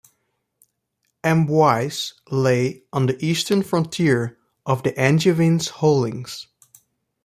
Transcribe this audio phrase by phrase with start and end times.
[1.23, 6.47] Amboise lay on the eastern frontier of the Angevins holdings.